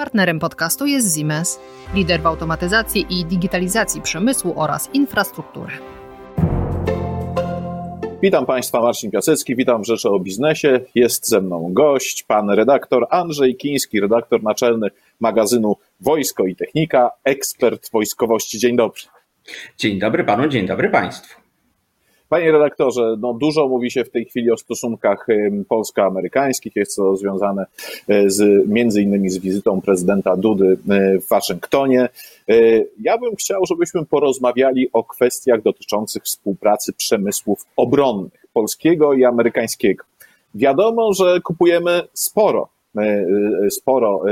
Partnerem 0.00 0.38
podcastu 0.38 0.86
jest 0.86 1.16
Siemens, 1.16 1.60
lider 1.94 2.20
w 2.20 2.26
automatyzacji 2.26 3.06
i 3.10 3.24
digitalizacji 3.24 4.02
przemysłu 4.02 4.52
oraz 4.56 4.90
infrastruktury. 4.94 5.72
Witam 8.22 8.46
Państwa, 8.46 8.80
Marcin 8.80 9.10
Piasecki, 9.10 9.56
witam 9.56 9.82
w 9.82 9.86
Rzeczy 9.86 10.08
o 10.08 10.20
Biznesie. 10.20 10.80
Jest 10.94 11.28
ze 11.28 11.40
mną 11.40 11.68
gość, 11.72 12.22
pan 12.22 12.50
redaktor 12.50 13.06
Andrzej 13.10 13.56
Kiński, 13.56 14.00
redaktor 14.00 14.42
naczelny 14.42 14.88
magazynu 15.20 15.76
Wojsko 16.00 16.46
i 16.46 16.56
Technika, 16.56 17.10
ekspert 17.24 17.90
wojskowości. 17.92 18.58
Dzień 18.58 18.76
dobry. 18.76 19.02
Dzień 19.78 19.98
dobry 19.98 20.24
panu, 20.24 20.48
dzień 20.48 20.66
dobry 20.66 20.90
państwu. 20.90 21.39
Panie 22.30 22.52
redaktorze, 22.52 23.16
no 23.18 23.34
dużo 23.34 23.68
mówi 23.68 23.90
się 23.90 24.04
w 24.04 24.10
tej 24.10 24.24
chwili 24.24 24.50
o 24.50 24.56
stosunkach 24.56 25.26
polsko-amerykańskich. 25.68 26.76
Jest 26.76 26.96
to 26.96 27.16
związane 27.16 27.66
e, 28.08 28.30
z, 28.30 28.68
między 28.68 29.02
innymi 29.02 29.30
z 29.30 29.38
wizytą 29.38 29.80
prezydenta 29.80 30.36
Dudy 30.36 30.76
e, 30.90 31.18
w 31.18 31.28
Waszyngtonie. 31.28 32.08
E, 32.48 32.54
ja 33.00 33.18
bym 33.18 33.36
chciał, 33.36 33.66
żebyśmy 33.66 34.06
porozmawiali 34.06 34.92
o 34.92 35.04
kwestiach 35.04 35.62
dotyczących 35.62 36.22
współpracy 36.22 36.92
przemysłów 36.92 37.66
obronnych, 37.76 38.46
polskiego 38.52 39.14
i 39.14 39.24
amerykańskiego. 39.24 40.04
Wiadomo, 40.54 41.12
że 41.12 41.40
kupujemy 41.40 42.02
sporo 42.12 42.68
sporo 43.70 44.22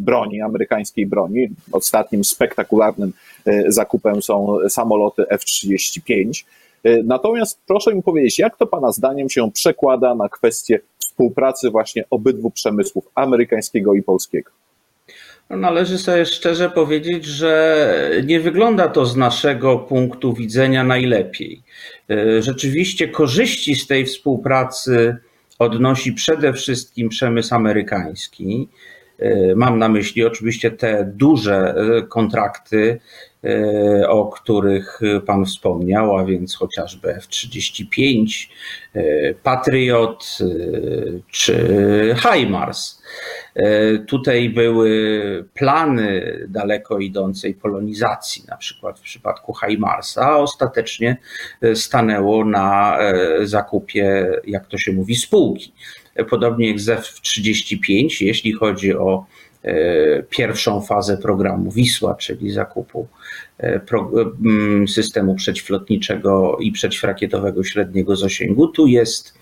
broni, 0.00 0.40
amerykańskiej 0.40 1.06
broni. 1.06 1.48
Ostatnim 1.72 2.24
spektakularnym 2.24 3.12
zakupem 3.68 4.22
są 4.22 4.58
samoloty 4.68 5.28
F-35. 5.28 6.44
E, 6.84 7.02
natomiast 7.02 7.60
proszę 7.66 7.94
mi 7.94 8.02
powiedzieć, 8.02 8.38
jak 8.38 8.56
to 8.56 8.66
Pana 8.66 8.92
zdaniem 8.92 9.30
się 9.30 9.52
przekłada 9.52 10.14
na 10.14 10.28
kwestię 10.28 10.80
współpracy 10.98 11.70
właśnie 11.70 12.04
obydwu 12.10 12.50
przemysłów, 12.50 13.08
amerykańskiego 13.14 13.94
i 13.94 14.02
polskiego? 14.02 14.50
No, 15.50 15.56
należy 15.56 15.98
sobie 15.98 16.26
szczerze 16.26 16.70
powiedzieć, 16.70 17.24
że 17.24 17.90
nie 18.24 18.40
wygląda 18.40 18.88
to 18.88 19.06
z 19.06 19.16
naszego 19.16 19.78
punktu 19.78 20.32
widzenia 20.32 20.84
najlepiej. 20.84 21.62
E, 22.10 22.42
rzeczywiście 22.42 23.08
korzyści 23.08 23.74
z 23.74 23.86
tej 23.86 24.06
współpracy 24.06 25.16
odnosi 25.58 26.12
przede 26.12 26.52
wszystkim 26.52 27.08
przemysł 27.08 27.54
amerykański. 27.54 28.68
E, 29.18 29.54
mam 29.54 29.78
na 29.78 29.88
myśli 29.88 30.24
oczywiście 30.24 30.70
te 30.70 31.12
duże 31.14 31.74
kontrakty 32.08 33.00
których 34.48 35.00
Pan 35.26 35.44
wspomniał, 35.44 36.16
a 36.16 36.24
więc 36.24 36.56
chociażby 36.56 37.14
F-35, 37.14 38.26
e, 38.94 39.34
Patriot 39.34 40.38
e, 40.40 40.44
czy 41.30 41.54
HIMARS. 42.22 43.02
Tutaj 44.06 44.50
były 44.50 45.44
plany 45.54 46.38
daleko 46.48 46.98
idącej 46.98 47.54
polonizacji, 47.54 48.44
na 48.48 48.56
przykład 48.56 48.98
w 48.98 49.02
przypadku 49.02 49.54
HIMARSa, 49.54 50.22
a 50.22 50.36
ostatecznie 50.36 51.16
stanęło 51.74 52.44
na 52.44 52.98
zakupie, 53.42 54.30
jak 54.46 54.66
to 54.66 54.78
się 54.78 54.92
mówi, 54.92 55.16
spółki. 55.16 55.72
Podobnie 56.30 56.68
jak 56.68 56.80
z 56.80 56.88
F-35, 56.88 58.06
jeśli 58.20 58.52
chodzi 58.52 58.94
o 58.94 59.26
pierwszą 60.30 60.80
fazę 60.80 61.16
programu 61.16 61.70
Wisła, 61.70 62.14
czyli 62.14 62.50
zakupu 62.50 63.06
e, 63.58 63.80
systemu 64.88 65.34
przeciwlotniczego 65.34 66.56
i 66.60 66.72
przeciwrakietowego 66.72 67.64
średniego 67.64 68.16
zasięgu. 68.16 68.68
Tu 68.68 68.86
jest 68.86 69.34
e, 69.34 69.37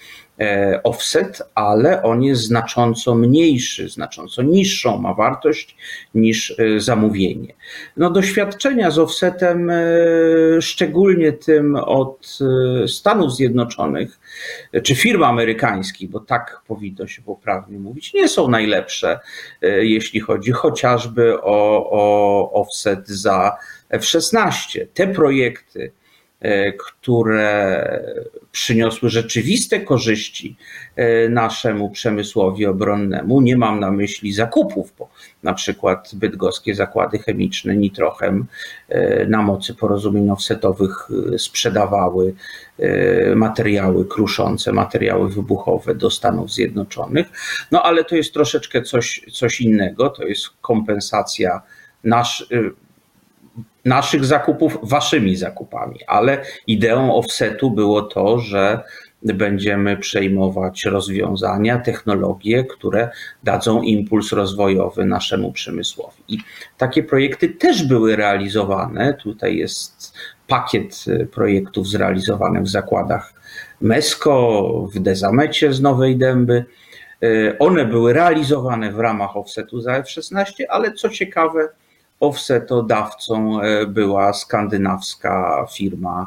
offset, 0.83 1.43
ale 1.55 2.03
on 2.03 2.23
jest 2.23 2.43
znacząco 2.43 3.15
mniejszy, 3.15 3.89
znacząco 3.89 4.43
niższą 4.43 4.99
ma 4.99 5.15
wartość 5.15 5.77
niż 6.15 6.57
zamówienie. 6.79 7.55
No, 7.97 8.11
doświadczenia 8.11 8.91
z 8.91 8.99
offsetem, 8.99 9.73
szczególnie 10.61 11.33
tym 11.33 11.77
od 11.77 12.39
Stanów 12.87 13.35
Zjednoczonych, 13.35 14.19
czy 14.83 14.95
firm 14.95 15.23
amerykańskich, 15.23 16.11
bo 16.11 16.21
tak 16.21 16.61
powinno 16.67 17.07
się 17.07 17.23
poprawnie 17.23 17.79
mówić, 17.79 18.15
nie 18.15 18.29
są 18.29 18.49
najlepsze, 18.49 19.21
e, 19.63 19.85
jeśli 19.85 20.21
chodzi 20.21 20.53
chociażby 20.53 21.43
o, 21.43 21.91
o 21.91 22.53
offset 22.53 23.09
za 23.09 23.57
F-16. 23.91 24.87
Te 24.95 25.07
projekty, 25.07 25.77
E, 25.77 26.06
które 26.79 28.01
przyniosły 28.53 29.11
rzeczywiste 29.11 29.81
korzyści 29.81 30.57
e, 30.97 31.29
naszemu 31.29 31.91
przemysłowi 31.91 32.67
obronnemu. 32.67 33.41
Nie 33.41 33.57
mam 33.57 33.81
na 33.81 33.91
myśli 33.91 34.33
zakupów, 34.33 34.95
bo 34.99 35.09
na 35.43 35.55
przykład 35.55 36.11
bydgoskie 36.15 36.75
zakłady 36.75 37.19
chemiczne 37.19 37.77
Nitrochem 37.77 38.47
e, 38.89 39.27
na 39.27 39.43
mocy 39.43 39.75
porozumień 39.75 40.31
offsetowych 40.31 41.09
sprzedawały 41.39 42.35
materiały 43.37 44.05
kruszące, 44.05 44.73
materiały 44.73 45.29
wybuchowe 45.29 45.95
do 45.95 46.11
Stanów 46.11 46.53
Zjednoczonych. 46.53 47.27
No 47.71 47.83
ale 47.83 48.05
to 48.05 48.17
jest 48.17 48.35
troszeczkę 48.35 48.83
coś, 48.83 49.27
coś 49.33 49.61
innego, 49.61 50.11
to 50.11 50.25
jest 50.25 50.49
kompensacja 50.61 51.63
nasz, 52.05 52.47
naszych 53.87 54.25
zakupów 54.25 54.79
waszymi 54.83 55.37
zakupami, 55.37 56.01
ale 56.07 56.43
ideą 56.67 57.15
offsetu 57.15 57.71
było 57.71 58.03
to, 58.03 58.39
że 58.39 58.81
będziemy 59.23 59.97
przejmować 59.97 60.85
rozwiązania, 60.85 61.79
technologie, 61.79 62.65
które 62.65 63.09
dadzą 63.45 63.83
impuls 63.83 64.33
rozwojowy 64.33 65.05
naszemu 65.05 65.53
przemysłowi. 65.53 66.23
I 66.29 66.39
takie 66.79 67.03
projekty 67.03 67.49
też 67.49 67.83
były 67.83 68.17
realizowane. 68.17 69.15
Tutaj 69.15 69.57
jest 69.57 70.15
pakiet 70.47 71.05
projektów 71.33 71.89
zrealizowanych 71.89 72.63
w 72.63 72.69
zakładach 72.69 73.35
Mesko, 73.81 74.63
w 74.95 74.99
Dezamecie 74.99 75.73
z 75.73 75.81
Nowej 75.81 76.17
Dęby. 76.17 76.65
One 77.59 77.85
były 77.85 78.13
realizowane 78.13 78.93
w 78.93 78.99
ramach 78.99 79.37
offsetu 79.37 79.81
za 79.81 79.97
F-16, 79.97 80.63
ale 80.69 80.93
co 80.93 81.09
ciekawe, 81.09 81.69
offsetodawcą 82.21 83.63
e, 83.63 83.87
była 83.87 84.33
skandynawska 84.33 85.67
firma 85.77 86.27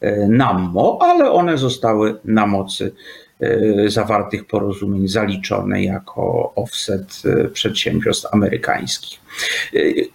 e, 0.00 0.28
Nammo, 0.28 0.98
ale 1.00 1.30
one 1.30 1.58
zostały 1.58 2.16
na 2.24 2.46
mocy 2.46 2.92
e, 3.40 3.90
zawartych 3.90 4.46
porozumień 4.46 5.08
zaliczone 5.08 5.82
jako 5.82 6.52
offset 6.54 7.22
przedsiębiorstw 7.52 8.34
amerykańskich. 8.34 9.20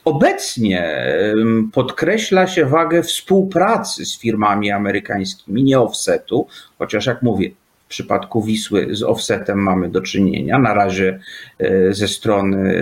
Obecnie 0.06 1.04
podkreśla 1.74 2.48
się 2.48 2.66
wagę 2.66 3.04
współpracy 3.04 4.06
z 4.06 4.20
firmami 4.20 4.72
amerykańskimi, 4.72 5.64
nie 5.64 5.80
offsetu, 5.80 6.48
chociaż 6.80 7.06
jak 7.06 7.22
mówię, 7.22 7.52
w 7.86 7.90
przypadku 7.90 8.42
Wisły 8.44 8.96
z 8.96 9.04
offsetem 9.04 9.60
mamy 9.60 9.90
do 9.90 10.02
czynienia. 10.02 10.60
Na 10.60 10.74
razie 10.74 11.20
ze 11.92 12.08
strony 12.08 12.82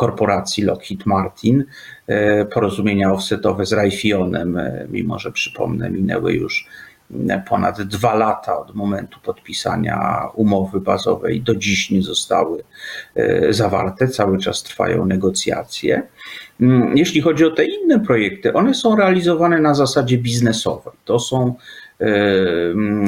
korporacji 0.00 0.64
Lockheed 0.64 1.06
Martin, 1.06 1.64
e, 2.06 2.44
porozumienia 2.44 3.12
offsetowe 3.12 3.66
z 3.66 3.72
Raytheonem, 3.72 4.56
e, 4.56 4.86
mimo 4.90 5.18
że 5.18 5.32
przypomnę, 5.32 5.90
minęły 5.90 6.32
już 6.32 6.66
e, 7.28 7.42
ponad 7.48 7.82
dwa 7.82 8.14
lata 8.14 8.58
od 8.58 8.74
momentu 8.74 9.20
podpisania 9.20 10.28
umowy 10.34 10.80
bazowej, 10.80 11.40
do 11.40 11.54
dziś 11.54 11.90
nie 11.90 12.02
zostały 12.02 12.64
zawarte, 13.50 14.08
cały 14.08 14.38
czas 14.38 14.62
trwają 14.62 15.06
negocjacje. 15.06 16.02
Mm, 16.60 16.96
jeśli 16.96 17.20
chodzi 17.20 17.44
o 17.44 17.50
te 17.50 17.64
inne 17.64 18.00
projekty, 18.00 18.52
one 18.52 18.74
są 18.74 18.96
realizowane 18.96 19.60
na 19.60 19.74
zasadzie 19.74 20.18
biznesowej. 20.18 20.94
To 21.04 21.18
są 21.18 21.54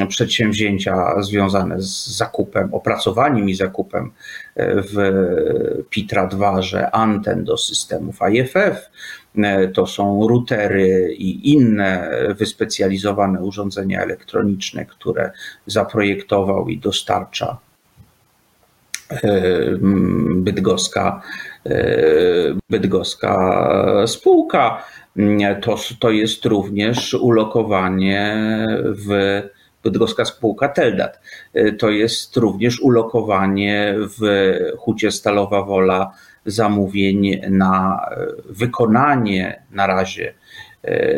przedsięwzięcia 0.08 1.22
związane 1.22 1.82
z 1.82 2.16
zakupem, 2.16 2.75
opracowaniem 2.75 3.48
i 3.48 3.54
zakupem 3.54 4.06
y, 4.06 4.10
w 4.56 4.97
Pitra 5.91 6.26
2, 6.26 6.62
że 6.62 6.91
anten 6.91 7.44
do 7.44 7.56
systemów 7.56 8.19
IFF. 8.32 8.90
Y, 9.38 9.69
to 9.75 9.87
są 9.87 10.28
routery 10.28 11.14
i 11.19 11.52
inne 11.52 12.11
wyspecjalizowane 12.38 13.40
urządzenia 13.40 14.02
elektroniczne, 14.02 14.87
które 14.87 15.31
zaprojektował 15.67 16.69
i 16.69 16.78
dostarcza 16.78 17.58
bydgoska, 20.34 21.22
bydgoska 22.70 23.64
spółka. 24.06 24.84
To, 25.62 25.76
to 25.99 26.11
jest 26.11 26.44
również 26.44 27.14
ulokowanie 27.14 28.47
w 28.85 29.43
Bydgoska 29.82 30.25
Spółka 30.25 30.69
Teldat. 30.69 31.20
To 31.79 31.91
jest 31.91 32.37
również 32.37 32.81
ulokowanie 32.81 33.94
w 33.99 34.53
Hucie 34.79 35.11
Stalowa 35.11 35.62
Wola 35.62 36.12
zamówień 36.47 37.41
na 37.50 38.06
wykonanie 38.44 39.62
na 39.70 39.87
razie 39.87 40.35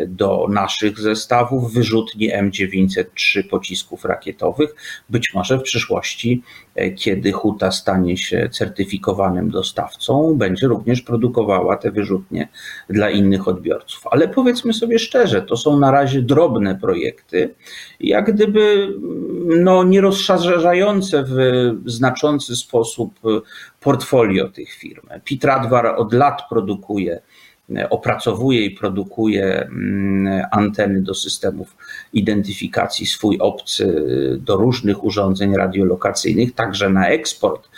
do 0.07 0.47
naszych 0.49 0.99
zestawów 0.99 1.73
wyrzutni 1.73 2.31
M903 2.33 3.43
pocisków 3.49 4.05
rakietowych. 4.05 4.75
Być 5.09 5.33
może 5.33 5.57
w 5.57 5.61
przyszłości, 5.61 6.43
e, 6.75 6.91
kiedy 6.91 7.31
Huta 7.31 7.71
stanie 7.71 8.17
się 8.17 8.49
certyfikowanym 8.51 9.49
dostawcą, 9.49 10.35
będzie 10.35 10.67
również 10.67 11.01
produkowała 11.01 11.77
te 11.77 11.91
wyrzutnie 11.91 12.47
dla 12.89 13.09
innych 13.09 13.47
odbiorców. 13.47 14.07
Ale 14.11 14.27
powiedzmy 14.27 14.73
sobie 14.73 14.99
szczerze, 14.99 15.41
to 15.41 15.57
są 15.57 15.79
na 15.79 15.91
razie 15.91 16.21
drobne 16.21 16.75
projekty, 16.75 17.53
jak 17.99 18.33
gdyby 18.33 18.93
no, 19.45 19.83
nie 19.83 20.01
rozszerzające 20.01 21.23
w 21.27 21.35
znaczący 21.85 22.55
sposób 22.55 23.19
portfolio 23.79 24.49
tych 24.49 24.71
firm. 24.71 25.07
Pitradwar 25.23 25.85
od 25.85 26.13
lat 26.13 26.41
produkuje 26.49 27.21
opracowuje 27.89 28.65
i 28.65 28.71
produkuje 28.71 29.61
mm, 29.61 30.45
anteny 30.51 31.01
do 31.01 31.13
systemów 31.13 31.75
identyfikacji 32.13 33.05
swój 33.05 33.37
obcy 33.39 34.05
do 34.39 34.57
różnych 34.57 35.03
urządzeń 35.03 35.55
radiolokacyjnych, 35.55 36.55
także 36.55 36.89
na 36.89 37.07
eksport, 37.07 37.69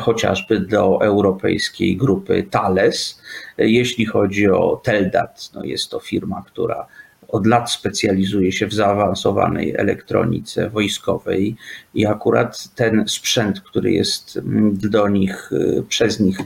chociażby 0.00 0.60
do 0.60 1.00
europejskiej 1.02 1.96
grupy 1.96 2.46
Thales. 2.50 3.22
Jeśli 3.58 4.06
chodzi 4.06 4.48
o 4.48 4.80
Teldat, 4.84 5.50
no 5.54 5.64
jest 5.64 5.90
to 5.90 6.00
firma, 6.00 6.42
która 6.46 6.86
od 7.28 7.46
lat 7.46 7.70
specjalizuje 7.70 8.52
się 8.52 8.66
w 8.66 8.74
zaawansowanej 8.74 9.74
elektronice 9.76 10.70
wojskowej 10.70 11.56
i 11.94 12.06
akurat 12.06 12.68
ten 12.74 13.04
sprzęt, 13.08 13.60
który 13.60 13.92
jest 13.92 14.40
do 14.72 15.08
nich, 15.08 15.50
przez 15.88 16.20
nich 16.20 16.38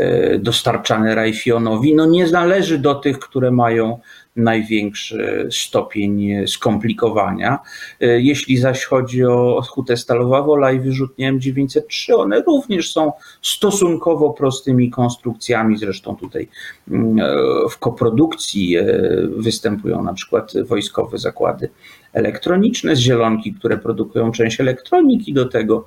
y, 0.00 0.40
dostarczany 0.42 1.14
Raytheonowi, 1.14 1.94
no 1.94 2.06
nie 2.06 2.26
należy 2.26 2.78
do 2.78 2.94
tych, 2.94 3.18
które 3.18 3.50
mają 3.50 3.98
największy 4.38 5.48
stopień 5.50 6.46
skomplikowania. 6.46 7.58
Jeśli 8.00 8.56
zaś 8.56 8.84
chodzi 8.84 9.24
o 9.24 9.62
hutę 9.68 9.96
Stalowa 9.96 10.42
Wola 10.42 10.72
i 10.72 10.80
wyrzutnie 10.80 11.32
M903, 11.32 12.14
one 12.14 12.42
również 12.42 12.92
są 12.92 13.12
stosunkowo 13.42 14.30
prostymi 14.30 14.90
konstrukcjami. 14.90 15.78
Zresztą 15.78 16.16
tutaj 16.16 16.48
mm, 16.90 17.18
w 17.70 17.78
koprodukcji 17.78 18.76
e, 18.76 18.84
występują 19.36 20.02
na 20.02 20.14
przykład 20.14 20.52
wojskowe 20.66 21.18
zakłady 21.18 21.68
elektroniczne 22.12 22.96
z 22.96 22.98
zielonki, 22.98 23.54
które 23.54 23.78
produkują 23.78 24.32
część 24.32 24.60
elektroniki 24.60 25.32
do 25.32 25.48
tego, 25.48 25.86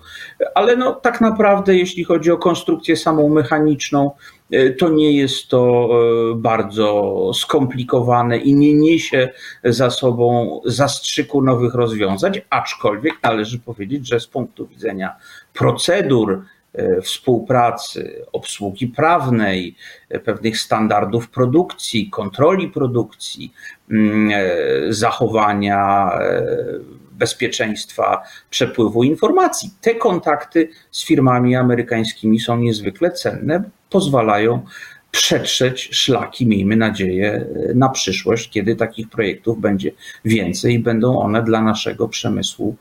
ale 0.56 0.76
no, 0.76 0.92
tak 0.92 1.22
naprawdę, 1.22 1.76
jeśli 1.76 2.04
chodzi 2.04 2.32
o 2.32 2.38
konstrukcję 2.38 2.98
samą 2.98 3.30
mechaniczną, 3.30 4.12
e, 4.52 4.70
to 4.70 4.90
nie 4.90 5.18
jest 5.18 5.48
to 5.48 5.90
e, 6.32 6.36
bardzo 6.36 7.32
skomplikowane 7.34 8.38
i 8.38 8.56
nie 8.56 8.74
niesie 8.74 9.30
za 9.64 9.90
sobą 9.90 10.62
zastrzyku 10.66 11.42
nowych 11.42 11.74
rozwiązań, 11.74 12.34
aczkolwiek 12.50 13.14
należy 13.24 13.60
powiedzieć, 13.60 14.08
że 14.08 14.20
z 14.20 14.28
punktu 14.28 14.68
widzenia 14.68 15.16
procedur, 15.54 16.42
współpracy, 17.04 18.26
obsługi 18.32 18.88
prawnej, 18.88 19.76
e, 20.10 20.20
pewnych 20.20 20.60
standardów 20.60 21.30
produkcji, 21.30 22.10
kontroli 22.10 22.68
produkcji, 22.68 23.54
mm, 23.92 24.32
e, 24.34 24.94
zachowania 24.94 26.12
bezpieczeństwa 27.12 28.24
przepływu 28.50 29.04
informacji. 29.04 29.70
Te 29.82 29.96
kontakty 29.96 30.70
z 30.92 31.06
firmami 31.06 31.56
amerykańskimi 31.56 32.40
są 32.40 32.58
niezwykle 32.58 33.12
cenne, 33.12 33.64
pozwalają 33.90 34.66
przetrzeć 35.12 35.90
szlaki, 35.92 36.48
miejmy 36.48 36.76
nadzieję, 36.76 37.46
na 37.76 37.90
przyszłość, 37.90 38.50
kiedy 38.50 38.76
takich 38.76 39.10
projektów 39.10 39.62
będzie 39.62 39.92
więcej 40.26 40.74
i 40.74 40.80
będą 40.80 41.20
one 41.20 41.44
dla 41.44 41.62
naszego 41.62 42.08
przemysłu 42.08 42.76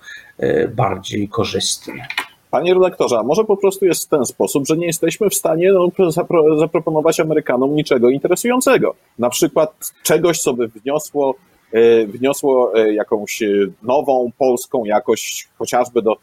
bardziej 0.75 1.29
korzystne. 1.29 2.07
Panie 2.51 2.75
redaktorze, 2.75 3.19
a 3.19 3.23
może 3.23 3.45
po 3.45 3.57
prostu 3.57 3.85
jest 3.85 4.07
w 4.07 4.09
ten 4.09 4.25
sposób, 4.25 4.67
że 4.67 4.77
nie 4.77 4.87
jesteśmy 4.87 5.31
w 5.31 5.35
stanie 5.35 5.73
no, 5.73 6.11
zapro 6.11 6.59
zaproponować 6.59 7.21
Amerykanom 7.21 7.75
niczego 7.75 8.11
interesującego. 8.11 8.95
Na 9.19 9.31
przykład 9.31 9.93
czegoś, 10.03 10.39
co 10.39 10.55
by 10.55 10.69
wniosło, 10.69 11.35
e, 11.73 12.07
wniosło 12.07 12.73
e, 12.75 12.95
jakąś 12.95 13.43
e, 13.43 13.47
nową 13.83 14.31
polską 14.39 14.85
jakość, 14.85 15.49
chociażby 15.59 16.03
do 16.03 16.17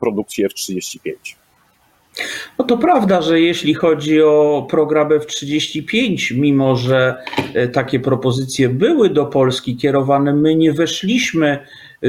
produkcji 0.00 0.44
F-35. 0.44 1.12
No 2.58 2.64
to 2.64 2.78
prawda, 2.78 3.22
że 3.22 3.40
jeśli 3.40 3.74
chodzi 3.74 4.22
o 4.22 4.66
program 4.70 5.12
F-35, 5.12 6.36
mimo 6.36 6.76
że 6.76 7.14
takie 7.72 8.00
propozycje 8.00 8.68
były 8.68 9.10
do 9.10 9.26
Polski 9.26 9.76
kierowane, 9.76 10.34
my 10.34 10.56
nie 10.56 10.72
weszliśmy 10.72 11.58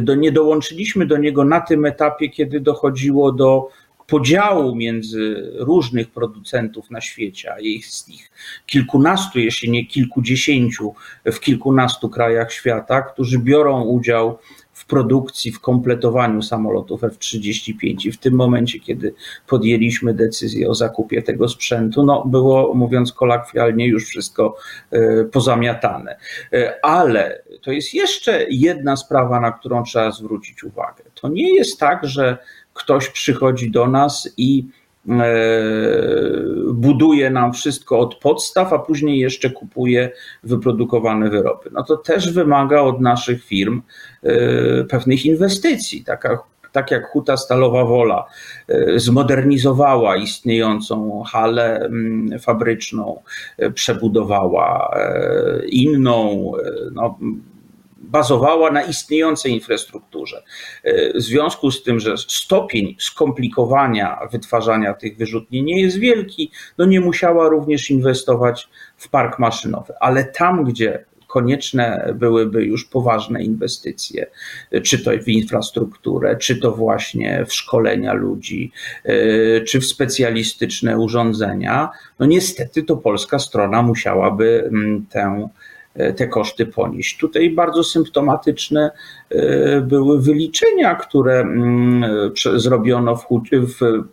do, 0.02 0.16
nie 0.16 0.32
dołączyliśmy 0.32 1.06
do 1.06 1.18
niego 1.18 1.44
na 1.44 1.62
tym 1.62 1.86
etapie, 1.86 2.30
kiedy 2.30 2.60
dochodziło 2.60 3.32
do 3.32 3.70
podziału 4.08 4.76
między 4.76 5.52
różnych 5.54 6.12
producentów 6.12 6.92
na 6.92 7.02
świecie, 7.02 7.54
a 7.54 7.60
jest 7.60 8.10
ich 8.10 8.32
kilkunastu, 8.66 9.40
jeśli 9.40 9.72
nie 9.72 9.86
kilkudziesięciu 9.86 10.94
w 11.26 11.40
kilkunastu 11.40 12.10
krajach 12.10 12.54
świata, 12.54 13.02
którzy 13.02 13.40
biorą 13.40 13.82
udział 13.82 14.40
w 14.58 14.63
produkcji, 14.86 15.52
w 15.52 15.60
kompletowaniu 15.60 16.42
samolotów 16.42 17.04
F-35 17.04 18.08
i 18.08 18.12
w 18.12 18.18
tym 18.18 18.34
momencie, 18.34 18.80
kiedy 18.80 19.14
podjęliśmy 19.48 20.14
decyzję 20.14 20.70
o 20.70 20.76
zakupie 20.76 21.22
tego 21.22 21.50
sprzętu, 21.50 22.06
no 22.06 22.26
było, 22.26 22.74
mówiąc 22.74 23.14
kolokwialnie, 23.14 23.88
już 23.88 24.08
wszystko 24.08 24.56
e, 24.92 25.26
pozamiatane. 25.26 26.16
E, 26.54 26.86
ale 26.86 27.42
to 27.62 27.72
jest 27.72 27.94
jeszcze 27.94 28.46
jedna 28.50 28.96
sprawa, 28.96 29.40
na 29.40 29.52
którą 29.52 29.84
trzeba 29.84 30.12
zwrócić 30.12 30.64
uwagę. 30.64 31.04
To 31.16 31.30
nie 31.30 31.56
jest 31.56 31.80
tak, 31.80 32.06
że 32.08 32.38
ktoś 32.74 33.10
przychodzi 33.10 33.72
do 33.72 33.88
nas 33.88 34.34
i 34.38 34.66
buduje 36.74 37.30
nam 37.30 37.54
wszystko 37.54 38.00
od 38.00 38.16
podstaw, 38.16 38.74
a 38.74 38.80
później 38.80 39.20
jeszcze 39.20 39.50
kupuje 39.50 40.12
wyprodukowane 40.44 41.30
wyroby. 41.30 41.70
No 41.72 41.84
to 41.84 41.98
też 41.98 42.34
wymaga 42.34 42.82
od 42.82 43.02
naszych 43.02 43.44
firm 43.44 43.82
e, 44.24 44.84
pewnych 44.84 45.26
inwestycji. 45.26 46.04
Taka, 46.04 46.40
tak 46.72 46.92
jak 46.92 47.08
Huta 47.08 47.38
Stalowa 47.38 47.86
Wola 47.86 48.26
e, 48.68 49.00
zmodernizowała 49.00 50.18
istniejącą 50.18 51.24
halę 51.24 51.80
mm, 51.80 52.40
fabryczną, 52.40 53.22
przebudowała 53.74 54.96
inną, 55.68 56.52
no, 56.92 57.18
bazowała 58.14 58.72
na 58.72 58.84
istniejącej 58.84 59.52
infrastrukturze. 59.52 60.44
E, 60.84 61.14
w 61.14 61.22
związku 61.22 61.72
z 61.72 61.84
tym, 61.84 62.00
że 62.00 62.18
stopień 62.18 62.96
skomplikowania 63.00 64.20
wytwarzania 64.32 64.94
tych 64.94 65.18
wyrzutni 65.18 65.64
nie 65.64 65.82
jest 65.82 65.98
wielki, 65.98 66.52
no 66.78 66.86
nie 66.86 67.02
musiała 67.02 67.50
również 67.50 67.92
inwestować 67.92 68.70
w 68.98 69.10
park 69.10 69.40
maszynowy. 69.40 69.94
Ale 70.00 70.24
tam, 70.24 70.64
gdzie 70.64 71.06
konieczne 71.28 72.14
byłyby 72.16 72.64
już 72.64 72.86
poważne 72.86 73.44
inwestycje, 73.44 74.28
czy 74.84 75.04
to 75.04 75.12
w 75.24 75.28
infrastrukturę, 75.28 76.38
czy 76.38 76.56
to 76.56 76.72
właśnie 76.72 77.46
w 77.46 77.54
szkolenia 77.54 78.14
ludzi, 78.14 78.72
e, 79.04 79.62
czy 79.62 79.80
w 79.80 79.86
specjalistyczne 79.86 80.98
urządzenia. 80.98 81.90
No 82.20 82.26
niestety 82.26 82.84
to 82.84 82.98
polska 82.98 83.40
strona 83.40 83.82
musiałaby 83.82 84.64
mm, 84.72 85.06
tę 85.10 85.50
E, 85.50 85.73
te 86.16 86.28
koszty 86.28 86.66
ponieść. 86.66 87.18
Tutaj 87.18 87.50
bardzo 87.50 87.84
symptomatyczne 87.84 88.92
e, 89.30 89.82
były 89.82 90.22
wyliczenia, 90.22 90.96
które 90.96 91.40
mm, 91.40 92.32
zrobiono 92.56 93.16
w, 93.16 93.26
w 93.52 94.04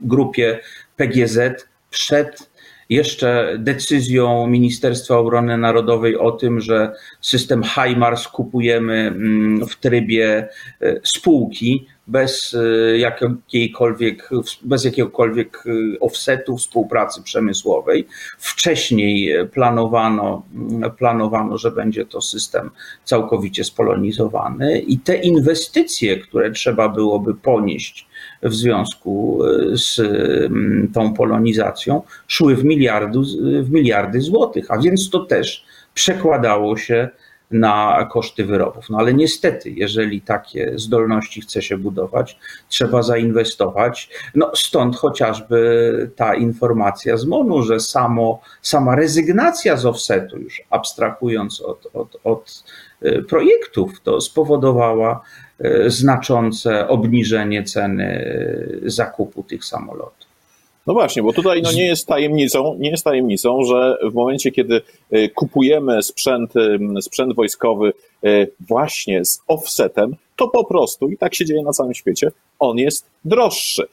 grupie 0.00 0.60
PGZ 0.96 1.68
przed 1.90 2.50
jeszcze 2.88 3.56
decyzją 3.58 4.46
Ministerstwa 4.46 5.18
Obrony 5.18 5.58
Narodowej 5.58 6.16
o 6.16 6.32
tym, 6.32 6.60
że 6.60 6.92
system 7.20 7.62
HIMARS 7.62 8.28
kupujemy 8.28 8.94
mm, 8.94 9.66
w 9.66 9.76
trybie 9.76 10.48
e, 10.80 11.00
spółki 11.04 11.86
bez 12.06 12.54
e, 12.54 12.98
jakiejkolwiek, 12.98 14.30
bez 14.62 14.84
jakiegokolwiek 14.84 15.64
e, 15.66 16.00
offsetu 16.00 16.56
współpracy 16.56 17.22
przemysłowej. 17.22 18.06
Wcześniej 18.38 19.34
planowano, 19.52 20.42
mm, 20.54 20.90
planowano, 20.90 21.58
że 21.58 21.70
będzie 21.70 22.06
to 22.06 22.20
system 22.20 22.70
całkowicie 23.04 23.64
spolonizowany 23.64 24.78
i 24.78 24.98
te 24.98 25.16
inwestycje, 25.16 26.16
które 26.16 26.50
trzeba 26.50 26.88
byłoby 26.88 27.34
ponieść 27.34 28.06
w 28.42 28.54
związku 28.54 29.40
e, 29.44 29.76
z 29.76 30.00
tą 30.94 31.14
polonizacją, 31.14 32.02
szły 32.26 32.56
w, 32.56 32.64
miliardu, 32.64 33.22
w 33.62 33.70
miliardy 33.70 34.20
złotych, 34.20 34.70
a 34.70 34.78
więc 34.78 35.10
to 35.10 35.24
też 35.24 35.64
przekładało 35.94 36.76
się 36.76 37.08
na 37.50 38.08
koszty 38.12 38.44
wyrobów. 38.44 38.90
No 38.90 38.98
ale 38.98 39.14
niestety, 39.14 39.70
jeżeli 39.70 40.20
takie 40.20 40.72
zdolności 40.76 41.40
chce 41.40 41.62
się 41.62 41.78
budować, 41.78 42.38
trzeba 42.68 43.02
zainwestować. 43.02 44.10
No 44.34 44.50
stąd 44.54 44.96
chociażby 44.96 46.10
ta 46.16 46.34
informacja 46.34 47.16
z 47.16 47.26
MONU, 47.26 47.62
że 47.62 47.80
samo, 47.80 48.40
sama 48.62 48.94
rezygnacja 48.96 49.76
z 49.76 49.86
offsetu, 49.86 50.38
już 50.38 50.62
abstrahując 50.70 51.60
od, 51.60 51.86
od, 51.94 52.16
od 52.24 52.64
y, 53.02 53.22
projektów, 53.28 54.00
to 54.00 54.20
spowodowała 54.20 55.20
y, 55.64 55.90
znaczące 55.90 56.88
obniżenie 56.88 57.64
ceny 57.64 58.24
y, 58.84 58.90
zakupu 58.90 59.42
tych 59.42 59.64
samolotów. 59.64 60.25
No 60.86 60.94
właśnie, 60.94 61.22
bo 61.22 61.32
tutaj 61.32 61.62
no 61.62 61.72
nie 61.72 61.86
jest 61.86 62.06
tajemnicą, 62.06 62.76
nie 62.78 62.90
jest 62.90 63.04
tajemnicą, 63.04 63.62
że 63.62 63.98
w 64.10 64.14
momencie, 64.14 64.52
kiedy 64.52 64.80
y, 65.12 65.28
kupujemy 65.34 66.02
sprzęt, 66.02 66.52
sprzęt 67.00 67.34
wojskowy 67.34 67.92
y, 68.24 68.50
właśnie 68.60 69.24
z 69.24 69.40
offsetem, 69.46 70.16
to 70.36 70.48
po 70.48 70.64
prostu, 70.64 71.08
i 71.08 71.18
tak 71.18 71.34
się 71.34 71.44
dzieje 71.44 71.62
na 71.62 71.72
całym 71.72 71.94
świecie, 71.94 72.32
on 72.58 72.78
jest 72.78 73.06
droższy. 73.24 73.86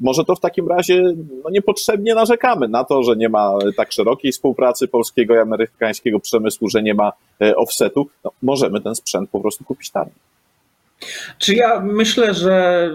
Może 0.00 0.24
to 0.24 0.34
w 0.34 0.40
takim 0.40 0.68
razie 0.68 1.14
no 1.44 1.50
niepotrzebnie 1.50 2.14
narzekamy 2.14 2.68
na 2.68 2.84
to, 2.84 3.02
że 3.02 3.16
nie 3.16 3.28
ma 3.28 3.58
tak 3.76 3.92
szerokiej 3.92 4.32
współpracy 4.32 4.88
polskiego 4.88 5.34
i 5.34 5.38
amerykańskiego 5.38 6.20
przemysłu, 6.20 6.68
że 6.68 6.82
nie 6.82 6.94
ma 6.94 7.12
offsetu. 7.56 8.06
No, 8.24 8.30
możemy 8.42 8.80
ten 8.80 8.94
sprzęt 8.94 9.30
po 9.30 9.40
prostu 9.40 9.64
kupić 9.64 9.90
taniej. 9.90 10.14
Czy 11.38 11.54
ja 11.54 11.80
myślę, 11.80 12.34
że 12.34 12.88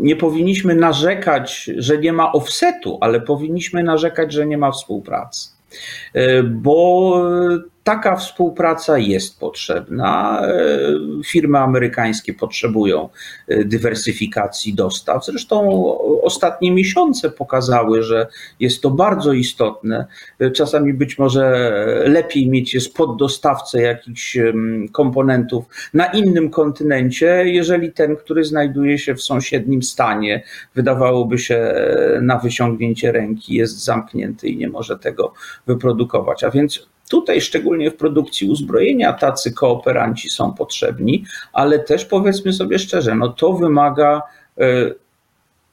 nie 0.00 0.16
powinniśmy 0.16 0.74
narzekać, 0.74 1.70
że 1.76 1.98
nie 1.98 2.12
ma 2.12 2.32
offsetu, 2.32 2.98
ale 3.00 3.20
powinniśmy 3.20 3.82
narzekać, 3.82 4.32
że 4.32 4.46
nie 4.46 4.58
ma 4.58 4.70
współpracy. 4.70 5.50
E, 6.14 6.42
bo 6.42 7.22
taka 7.86 8.16
współpraca 8.16 8.98
jest 8.98 9.40
potrzebna. 9.40 10.42
E, 10.46 10.54
firmy 11.24 11.58
amerykańskie 11.58 12.34
potrzebują 12.34 13.08
e, 13.48 13.64
dywersyfikacji 13.64 14.74
dostaw. 14.74 15.24
Zresztą 15.26 15.84
ostatnie 16.22 16.72
miesiące 16.72 17.30
pokazały, 17.30 18.02
że 18.02 18.26
jest 18.60 18.82
to 18.82 18.90
bardzo 18.90 19.32
istotne. 19.32 20.06
E, 20.38 20.50
czasami 20.50 20.94
być 20.94 21.18
może 21.18 21.70
lepiej 22.06 22.50
mieć 22.50 22.74
jest 22.74 22.94
poddostawcę 22.94 23.82
jakichś 23.82 24.38
komponentów 24.92 25.64
na 25.94 26.06
innym 26.06 26.50
kontynencie, 26.50 27.42
jeżeli 27.46 27.92
ten, 27.92 28.16
który 28.16 28.44
znajduje 28.44 28.98
się 28.98 29.14
w 29.14 29.22
sąsiednim 29.22 29.82
stanie, 29.82 30.42
wydawałoby 30.74 31.38
się 31.38 31.74
na 32.20 32.38
wyciągnięcie 32.38 33.12
ręki, 33.12 33.54
jest 33.54 33.84
zamknięty 33.84 34.48
i 34.48 34.56
nie 34.56 34.68
może 34.68 34.98
tego 34.98 35.32
wyprodukować. 35.66 36.44
A 36.44 36.50
więc 36.50 36.88
Tutaj, 37.10 37.40
szczególnie 37.40 37.90
w 37.90 37.96
produkcji 37.96 38.50
uzbrojenia, 38.50 39.12
tacy 39.12 39.52
kooperanci 39.52 40.30
są 40.30 40.52
potrzebni, 40.52 41.24
ale 41.52 41.78
też 41.78 42.04
powiedzmy 42.04 42.52
sobie 42.52 42.78
szczerze, 42.78 43.14
no 43.14 43.28
to 43.28 43.52
wymaga, 43.52 44.22
e, 44.58 44.90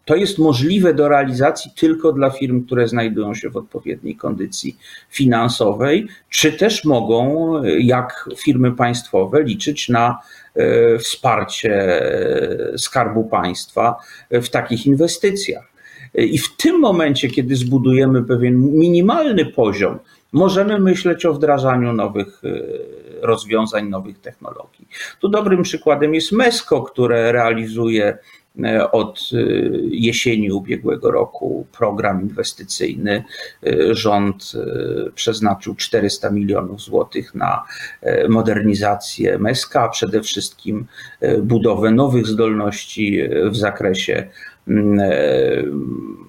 to 0.05 0.15
jest 0.15 0.39
możliwe 0.39 0.93
do 0.93 1.09
realizacji 1.09 1.71
tylko 1.75 2.11
dla 2.11 2.29
firm, 2.29 2.65
które 2.65 2.87
znajdują 2.87 3.35
się 3.35 3.49
w 3.49 3.57
odpowiedniej 3.57 4.15
kondycji 4.15 4.77
finansowej, 5.09 6.07
czy 6.29 6.51
też 6.51 6.85
mogą, 6.85 7.53
jak 7.79 8.29
firmy 8.37 8.71
państwowe, 8.71 9.43
liczyć 9.43 9.89
na 9.89 10.19
e, 10.55 10.97
wsparcie 10.97 12.01
Skarbu 12.77 13.23
Państwa 13.23 13.95
w 14.31 14.49
takich 14.49 14.85
inwestycjach. 14.85 15.73
I 16.15 16.37
w 16.37 16.55
tym 16.57 16.79
momencie, 16.79 17.29
kiedy 17.29 17.55
zbudujemy 17.55 18.23
pewien 18.23 18.61
minimalny 18.61 19.45
poziom 19.45 19.99
możemy 20.33 20.79
myśleć 20.79 21.25
o 21.25 21.33
wdrażaniu 21.33 21.93
nowych 21.93 22.41
e, 22.43 22.49
rozwiązań, 23.21 23.89
nowych 23.89 24.19
technologii. 24.19 24.87
Tu 25.19 25.29
dobrym 25.29 25.63
przykładem 25.63 26.13
jest 26.13 26.31
MESCO, 26.31 26.81
które 26.81 27.31
realizuje 27.31 28.17
e, 28.63 28.91
od 28.91 29.19
e, 29.33 29.37
jesieni 29.91 30.51
ubiegłego 30.51 31.11
roku 31.11 31.67
program 31.77 32.21
inwestycyjny. 32.21 33.23
Rząd 33.91 34.51
przeznaczył 35.15 35.75
400 35.75 36.29
milionów 36.29 36.81
złotych 36.81 37.35
na 37.35 37.63
modernizację 38.29 39.37
MESCA, 39.37 39.81
a 39.81 39.89
przede 39.89 40.21
wszystkim 40.21 40.85
budowę 41.41 41.91
nowych 41.91 42.27
zdolności 42.27 43.21
w 43.49 43.55
zakresie 43.55 44.27
Mm, 44.67 44.99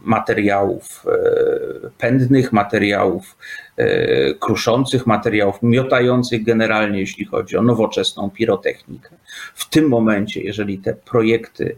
materiałów 0.05 1.05
pędnych, 2.05 2.53
materiałów 2.53 3.37
e, 3.77 4.35
kruszących, 4.35 5.07
materiałów 5.07 5.57
miotających 5.63 6.45
generalnie, 6.45 7.01
jeśli 7.01 7.25
chodzi 7.25 7.57
o 7.57 7.63
nowoczesną 7.63 8.31
pirotechnikę. 8.31 9.11
W 9.55 9.69
tym 9.69 9.89
momencie, 9.89 10.41
jeżeli 10.43 10.79
te 10.79 10.95
projekty 10.95 11.77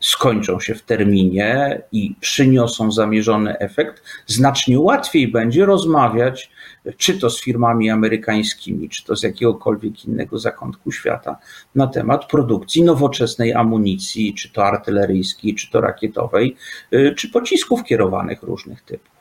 skończą 0.00 0.60
się 0.60 0.74
w 0.74 0.82
terminie 0.82 1.82
i 1.92 2.14
przyniosą 2.20 2.92
zamierzony 2.92 3.58
efekt, 3.58 4.02
znacznie 4.26 4.80
łatwiej 4.80 5.28
będzie 5.28 5.66
rozmawiać, 5.66 6.50
czy 6.96 7.18
to 7.18 7.30
z 7.30 7.40
firmami 7.40 7.90
amerykańskimi, 7.90 8.88
czy 8.88 9.04
to 9.04 9.16
z 9.16 9.22
jakiegokolwiek 9.22 10.04
innego 10.04 10.38
zakątku 10.38 10.92
świata, 10.92 11.36
na 11.74 11.86
temat 11.86 12.26
produkcji 12.26 12.82
nowoczesnej 12.82 13.54
amunicji, 13.54 14.34
czy 14.34 14.52
to 14.52 14.66
artyleryjskiej, 14.66 15.54
czy 15.54 15.70
to 15.70 15.80
rakietowej, 15.80 16.56
y, 16.92 17.14
czy 17.16 17.30
pocisków 17.30 17.84
kierowanych 17.84 18.42
różnych 18.42 18.82
typów. 18.82 19.13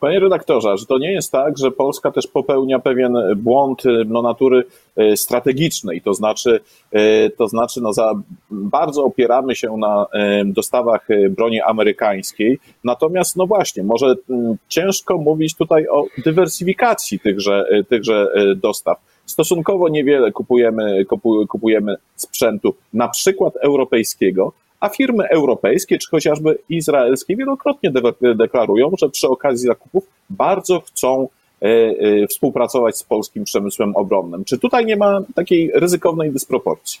Panie 0.00 0.20
redaktorze, 0.20 0.76
że 0.76 0.86
to 0.86 0.98
nie 0.98 1.12
jest 1.12 1.32
tak, 1.32 1.58
że 1.58 1.70
Polska 1.70 2.10
też 2.10 2.26
popełnia 2.26 2.78
pewien 2.78 3.16
błąd 3.36 3.82
no, 4.06 4.22
natury 4.22 4.64
e, 4.96 5.16
strategicznej, 5.16 6.00
to 6.00 6.14
znaczy, 6.14 6.60
e, 6.92 7.30
to 7.30 7.48
znaczy 7.48 7.80
no, 7.80 7.92
za 7.92 8.14
bardzo 8.50 9.04
opieramy 9.04 9.56
się 9.56 9.76
na 9.76 10.06
dostawach 10.44 11.08
broni 11.30 11.60
amerykańskiej, 11.60 12.58
natomiast 12.84 13.36
no 13.36 13.46
właśnie, 13.46 13.82
może 13.82 14.14
ciężko 14.68 15.18
mówić 15.18 15.56
tutaj 15.56 15.88
o 15.88 16.04
dywersyfikacji 16.24 17.20
tychże, 17.20 17.64
tychże 17.88 18.28
dostaw. 18.56 18.98
Stosunkowo 19.26 19.88
niewiele 19.88 20.32
kupujemy, 20.32 21.04
kupujemy 21.48 21.96
sprzętu, 22.16 22.74
na 22.92 23.08
przykład 23.08 23.56
europejskiego, 23.56 24.52
a 24.82 24.88
firmy 24.88 25.28
europejskie 25.28 25.98
czy 25.98 26.10
chociażby 26.10 26.58
izraelskie 26.68 27.36
wielokrotnie 27.36 27.92
deklarują, 28.34 28.90
że 28.98 29.08
przy 29.08 29.28
okazji 29.28 29.66
zakupów 29.66 30.04
bardzo 30.30 30.80
chcą 30.80 31.28
e, 31.62 31.66
e, 31.66 32.26
współpracować 32.26 32.96
z 32.96 33.02
polskim 33.02 33.44
przemysłem 33.44 33.96
obronnym. 33.96 34.44
Czy 34.44 34.58
tutaj 34.58 34.86
nie 34.86 34.96
ma 34.96 35.20
takiej 35.34 35.70
ryzykownej 35.74 36.32
dysproporcji? 36.32 37.00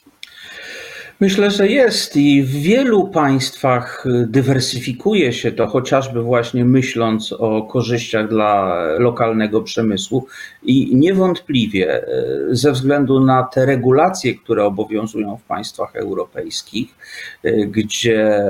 Myślę, 1.22 1.50
że 1.50 1.68
jest 1.68 2.16
i 2.16 2.42
w 2.42 2.50
wielu 2.50 3.08
państwach 3.08 4.04
dywersyfikuje 4.26 5.32
się 5.32 5.52
to, 5.52 5.66
chociażby 5.66 6.22
właśnie 6.22 6.64
myśląc 6.64 7.32
o 7.32 7.62
korzyściach 7.62 8.28
dla 8.28 8.82
lokalnego 8.98 9.62
przemysłu 9.62 10.26
i 10.62 10.96
niewątpliwie 10.96 12.02
e, 12.02 12.04
ze 12.50 12.72
względu 12.72 13.20
na 13.20 13.42
te 13.42 13.66
regulacje, 13.66 14.34
które 14.34 14.64
obowiązują 14.64 15.36
w 15.36 15.42
państwach 15.42 15.96
europejskich, 15.96 16.94
e, 17.42 17.66
gdzie 17.66 18.44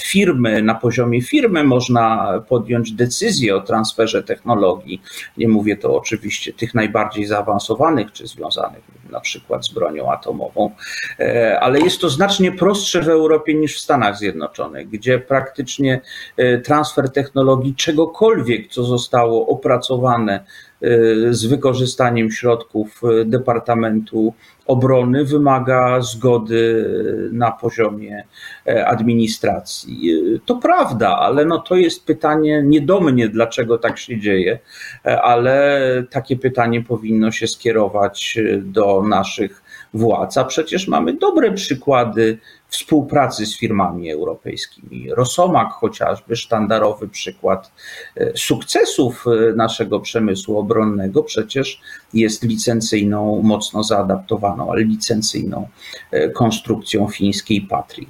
firmy, 0.00 0.62
na 0.62 0.74
poziomie 0.74 1.22
firmy 1.22 1.64
można 1.64 2.32
podjąć 2.48 2.92
decyzję 2.92 3.56
o 3.56 3.60
transferze 3.60 4.22
technologii. 4.22 5.02
Nie 5.36 5.48
mówię 5.48 5.76
to 5.76 5.96
oczywiście 5.96 6.52
tych 6.52 6.74
najbardziej 6.74 7.26
zaawansowanych 7.26 8.12
czy 8.12 8.26
związanych 8.26 8.82
na 9.10 9.20
przykład 9.20 9.66
z 9.66 9.68
bronią 9.68 10.12
atomową, 10.12 10.70
ale 11.60 11.80
jest 11.80 12.00
to 12.00 12.10
znacznie 12.18 12.52
prostsze 12.52 13.02
w 13.02 13.08
Europie 13.08 13.54
niż 13.54 13.76
w 13.76 13.80
Stanach 13.80 14.16
Zjednoczonych, 14.16 14.88
gdzie 14.88 15.18
praktycznie 15.18 16.00
e, 16.36 16.58
transfer 16.58 17.12
technologii 17.12 17.74
czegokolwiek, 17.74 18.68
co 18.68 18.84
zostało 18.84 19.46
opracowane 19.46 20.34
e, 20.34 20.44
z 21.30 21.46
wykorzystaniem 21.46 22.30
środków 22.30 23.02
Departamentu 23.24 24.34
Obrony, 24.66 25.24
wymaga 25.24 26.00
zgody 26.00 26.90
na 27.32 27.50
poziomie 27.52 28.24
administracji. 28.86 30.10
To 30.46 30.56
prawda, 30.56 31.16
ale 31.16 31.44
no 31.44 31.58
to 31.58 31.76
jest 31.76 32.06
pytanie 32.06 32.62
nie 32.64 32.80
do 32.80 33.00
mnie, 33.00 33.28
dlaczego 33.28 33.78
tak 33.78 33.98
się 33.98 34.20
dzieje, 34.20 34.58
ale 35.22 35.80
takie 36.10 36.36
pytanie 36.36 36.82
powinno 36.82 37.30
się 37.30 37.46
skierować 37.46 38.38
do 38.58 39.02
naszych 39.02 39.62
władz. 39.94 40.36
A 40.36 40.44
przecież 40.44 40.88
mamy 40.88 41.12
dobre 41.12 41.52
przykłady 41.52 42.38
współpracy 42.68 43.46
z 43.46 43.58
firmami 43.58 44.10
europejskimi. 44.10 45.14
Rosomak 45.14 45.72
chociażby, 45.72 46.36
sztandarowy 46.36 47.08
przykład 47.08 47.72
e, 48.16 48.32
sukcesów 48.36 49.24
e, 49.26 49.52
naszego 49.52 50.00
przemysłu 50.00 50.58
obronnego, 50.58 51.22
przecież 51.22 51.80
jest 52.14 52.42
licencyjną, 52.42 53.42
mocno 53.42 53.82
zaadaptowaną, 53.82 54.72
ale 54.72 54.82
licencyjną 54.82 55.68
e, 56.10 56.30
konstrukcją 56.30 57.08
fińskiej 57.08 57.60
Patrii. 57.60 58.08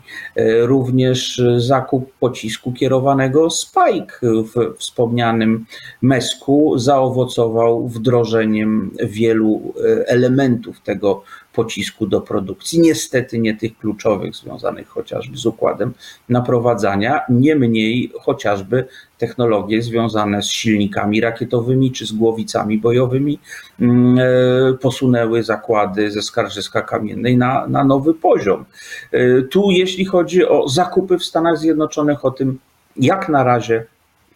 Również 0.63 1.43
zakup 1.57 2.13
pocisku 2.13 2.73
kierowanego 2.73 3.51
Spike 3.51 4.19
w 4.23 4.79
wspomnianym 4.79 5.67
Mesku 6.03 6.79
zaowocował 6.79 7.89
wdrożeniem 7.89 8.91
wielu 9.05 9.75
elementów 10.07 10.81
tego 10.81 11.23
pocisku 11.53 12.07
do 12.07 12.21
produkcji. 12.21 12.81
Niestety 12.81 13.39
nie 13.39 13.57
tych 13.57 13.79
kluczowych, 13.79 14.37
związanych 14.37 14.89
chociażby 14.89 15.37
z 15.37 15.47
układem 15.47 15.93
naprowadzania, 16.29 17.21
niemniej 17.29 18.13
chociażby 18.21 18.85
technologie 19.19 19.83
związane 19.83 20.43
z 20.43 20.51
silnikami 20.51 21.21
rakietowymi 21.21 21.93
czy 21.93 22.07
z 22.07 22.13
głowicami 22.13 22.79
bojowymi 22.79 23.39
mm, 23.81 24.19
e, 24.19 24.75
posunęły 24.75 25.43
zakłady 25.43 26.11
ze 26.11 26.23
Skarżyska 26.23 26.83
Kamiennej 26.83 27.37
na, 27.37 27.67
na 27.67 27.85
nowy 27.85 28.15
poziom. 28.15 28.65
E, 29.13 29.43
tu, 29.43 29.71
jeśli 29.71 30.05
chodzi 30.05 30.47
o 30.47 30.69
zakupy 30.69 31.19
w 31.19 31.25
Stanach 31.25 31.59
Zjednoczonych, 31.59 32.25
o 32.25 32.31
tym 32.31 32.59
jak 32.97 33.29
na 33.29 33.45
razie 33.45 33.85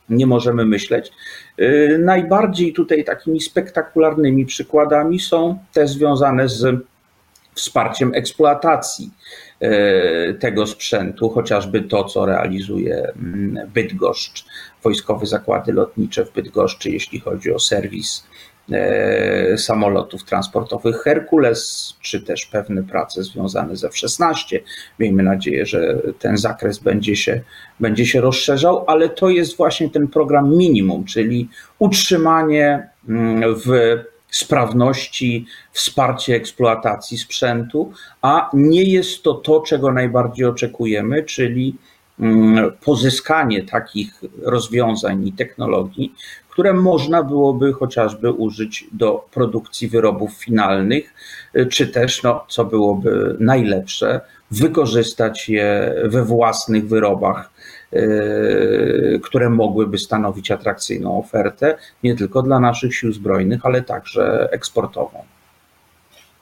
nie 0.09 0.27
możemy 0.27 0.65
myśleć. 0.65 1.13
E, 1.59 1.99
najbardziej 1.99 2.73
tutaj 2.73 3.05
takimi 3.05 3.41
spektakularnymi 3.41 4.47
przykładami 4.47 5.21
są 5.21 5.59
te 5.73 5.89
związane 5.89 6.49
z 6.49 6.92
wsparciem 7.55 8.15
eksploatacji 8.15 9.11
e, 9.61 10.35
tego 10.35 10.67
sprzętu, 10.67 11.31
chociażby 11.31 11.83
to, 11.83 12.05
co 12.05 12.27
realizuje 12.27 13.13
mm, 13.17 13.71
Bydgoszcz, 13.75 14.45
Wojskowe 14.83 15.27
Zakłady 15.27 15.73
Lotnicze 15.73 16.25
w 16.25 16.33
Bydgoszczy, 16.33 16.91
jeśli 16.91 17.21
chodzi 17.21 17.53
o 17.53 17.59
serwis 17.59 18.27
e, 18.73 19.59
samolotów 19.59 20.25
transportowych 20.25 20.97
Herkules, 20.97 21.95
czy 22.01 22.21
też 22.21 22.47
pewne 22.47 22.83
prace 22.83 23.23
związane 23.23 23.77
ze 23.77 23.87
F-16. 23.87 24.59
Miejmy 24.99 25.23
nadzieję, 25.23 25.67
że 25.67 26.03
ten 26.19 26.37
zakres 26.37 26.79
będzie 26.79 27.17
się, 27.17 27.41
będzie 27.81 28.07
się 28.07 28.21
rozszerzał, 28.21 28.85
ale 28.87 29.09
to 29.09 29.31
jest 29.31 29.57
właśnie 29.57 29.91
ten 29.91 30.09
program 30.09 30.57
minimum, 30.57 31.05
czyli 31.05 31.49
utrzymanie 31.79 32.89
mm, 33.09 33.55
w 33.55 33.99
sprawności, 34.33 35.47
wsparcie 35.73 36.35
eksploatacji 36.35 37.19
sprzętu, 37.19 37.93
a 38.23 38.51
nie 38.53 38.83
jest 38.83 39.23
to 39.23 39.35
to, 39.35 39.61
czego 39.61 39.93
najbardziej 39.93 40.47
oczekujemy, 40.47 41.23
czyli 41.23 41.77
mm, 42.21 42.73
pozyskanie 42.85 43.63
takich 43.63 44.21
rozwiązań 44.43 45.27
i 45.27 45.33
technologii, 45.33 46.15
które 46.49 46.73
można 46.73 47.23
byłoby 47.23 47.73
chociażby 47.73 48.33
użyć 48.33 48.87
do 48.93 49.29
produkcji 49.31 49.89
wyrobów 49.89 50.33
finalnych, 50.33 51.15
czy 51.71 51.87
też, 51.87 52.23
no, 52.23 52.45
co 52.49 52.65
byłoby 52.65 53.37
najlepsze, 53.41 54.21
wykorzystać 54.51 55.49
je 55.49 55.95
we 56.05 56.25
własnych 56.25 56.89
wyrobach 56.89 57.52
które 59.23 59.51
mogłyby 59.51 59.99
stanowić 59.99 60.51
atrakcyjną 60.51 61.19
ofertę 61.19 61.79
nie 62.03 62.17
tylko 62.17 62.43
dla 62.43 62.61
naszych 62.61 62.95
sił 62.95 63.13
zbrojnych, 63.13 63.67
ale 63.67 63.83
także 63.83 64.49
eksportową. 64.53 65.25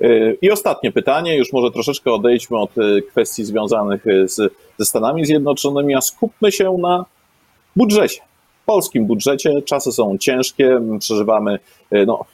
Y, 0.02 0.38
I 0.42 0.50
ostatnie 0.50 0.92
pytanie, 0.92 1.36
już 1.36 1.52
może 1.52 1.70
troszeczkę 1.70 2.12
odejdźmy 2.12 2.58
od 2.58 2.78
y, 2.78 3.02
kwestii 3.02 3.44
związanych 3.44 4.04
z, 4.24 4.52
ze 4.78 4.84
Stanami 4.84 5.26
Zjednoczonymi, 5.26 5.94
a 5.94 6.00
skupmy 6.00 6.52
się 6.52 6.76
na 6.78 7.04
budżecie. 7.76 8.20
Polskim 8.66 9.06
budżecie 9.06 9.62
czasy 9.62 9.92
są 9.92 10.18
ciężkie, 10.18 10.80
przeżywamy 10.98 11.58
no, 12.06 12.24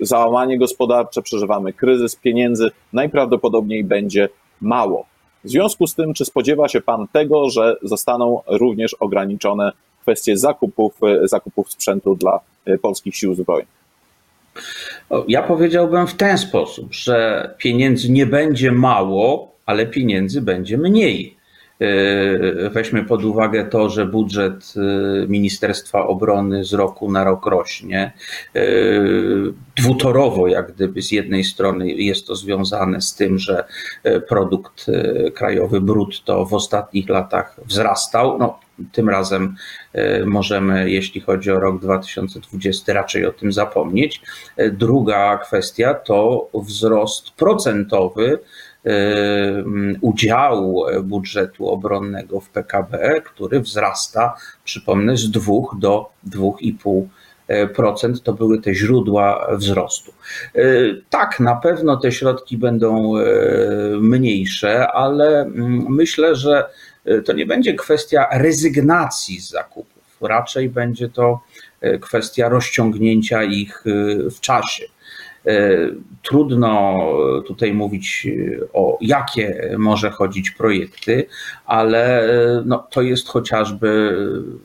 załamanie 0.00 0.58
gospodarcze, 0.58 1.22
przeżywamy 1.22 1.72
kryzys 1.72 2.16
pieniędzy, 2.16 2.70
najprawdopodobniej 2.92 3.84
będzie 3.84 4.28
mało. 4.60 5.11
W 5.44 5.50
związku 5.50 5.86
z 5.86 5.94
tym, 5.94 6.14
czy 6.14 6.24
spodziewa 6.24 6.68
się 6.68 6.80
Pan 6.80 7.06
tego, 7.12 7.50
że 7.50 7.76
zostaną 7.82 8.42
również 8.46 8.94
ograniczone 8.94 9.72
kwestie 10.02 10.36
zakupów, 10.36 10.94
e, 11.02 11.28
zakupów 11.28 11.72
sprzętu 11.72 12.14
dla 12.14 12.40
e, 12.64 12.78
polskich 12.78 13.16
sił 13.16 13.34
zbrojnych? 13.34 13.82
Ja 15.28 15.42
powiedziałbym 15.42 16.06
w 16.06 16.14
ten 16.14 16.38
sposób, 16.38 16.94
że 16.94 17.50
pieniędzy 17.58 18.12
nie 18.12 18.26
będzie 18.26 18.72
mało, 18.72 19.52
ale 19.66 19.86
pieniędzy 19.86 20.42
będzie 20.42 20.78
mniej. 20.78 21.36
E, 21.82 22.70
weźmy 22.70 23.04
pod 23.04 23.24
uwagę 23.24 23.64
to, 23.64 23.90
że 23.90 24.06
budżet 24.06 24.74
e, 24.76 25.26
Ministerstwa 25.26 26.06
Obrony 26.06 26.64
z 26.64 26.72
roku 26.72 27.12
na 27.12 27.24
rok 27.24 27.46
rośnie. 27.46 28.12
E, 28.54 28.62
dwutorowo, 29.76 30.48
jak 30.48 30.72
gdyby 30.72 31.02
z 31.02 31.12
jednej 31.12 31.44
strony 31.44 31.88
jest 31.88 32.26
to 32.26 32.36
związane 32.36 33.00
z 33.00 33.14
tym, 33.14 33.38
że 33.38 33.64
produkt 34.28 34.86
krajowy 35.34 35.80
brutto 35.80 36.46
w 36.46 36.54
ostatnich 36.54 37.08
latach 37.08 37.60
wzrastał. 37.66 38.38
No, 38.38 38.58
tym 38.92 39.08
razem 39.08 39.56
możemy, 40.26 40.90
jeśli 40.90 41.20
chodzi 41.20 41.50
o 41.50 41.60
rok 41.60 41.80
2020, 41.80 42.92
raczej 42.92 43.26
o 43.26 43.32
tym 43.32 43.52
zapomnieć. 43.52 44.22
Druga 44.72 45.38
kwestia 45.38 45.94
to 45.94 46.48
wzrost 46.54 47.30
procentowy 47.30 48.38
udziału 50.00 50.84
budżetu 51.02 51.68
obronnego 51.68 52.40
w 52.40 52.48
PKB, 52.48 53.20
który 53.24 53.60
wzrasta, 53.60 54.34
przypomnę, 54.64 55.16
z 55.16 55.30
2 55.30 55.52
do 55.78 56.10
2,5%. 56.28 58.22
To 58.22 58.32
były 58.32 58.60
te 58.60 58.74
źródła 58.74 59.46
wzrostu. 59.56 60.12
E, 60.54 60.62
tak, 61.10 61.40
na 61.40 61.56
pewno 61.56 61.96
te 61.96 62.12
środki 62.12 62.58
będą 62.58 63.16
e, 63.16 63.24
mniejsze, 64.00 64.92
ale 64.92 65.40
mm, 65.40 65.86
myślę, 65.88 66.36
że 66.36 66.64
e, 67.04 67.22
to 67.22 67.32
nie 67.32 67.46
będzie 67.46 67.74
kwestia 67.74 68.26
rezygnacji 68.32 69.40
z 69.40 69.50
zakupów. 69.50 69.92
Raczej 70.20 70.68
będzie 70.68 71.08
to 71.08 71.40
kwestia 72.00 72.48
rozciągnięcia 72.48 73.42
ich 73.42 73.84
w 74.30 74.40
czasie. 74.40 74.84
E, 75.46 75.78
trudno 76.22 76.98
tutaj 77.46 77.74
mówić 77.74 78.28
o 78.72 78.98
jakie 79.00 79.74
może 79.78 80.10
chodzić 80.10 80.50
projekty, 80.50 81.26
ale 81.66 82.22
e, 82.22 82.62
no, 82.64 82.86
to 82.90 83.02
jest 83.02 83.28
chociażby 83.28 84.16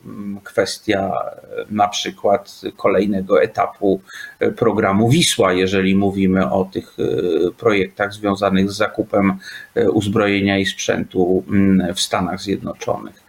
mm, 0.06 0.40
kwestia 0.44 1.12
na 1.70 1.88
przykład 1.88 2.60
kolejnego 2.76 3.42
etapu 3.42 4.00
programu 4.56 5.08
Wisła, 5.08 5.52
jeżeli 5.52 5.94
mówimy 5.94 6.50
o 6.50 6.64
tych 6.64 6.96
e, 6.98 7.02
projektach 7.50 8.12
związanych 8.12 8.70
z 8.70 8.76
zakupem 8.76 9.32
uzbrojenia 9.92 10.58
i 10.58 10.66
sprzętu 10.66 11.44
mm, 11.48 11.94
w 11.94 12.00
Stanach 12.00 12.40
Zjednoczonych. 12.40 13.28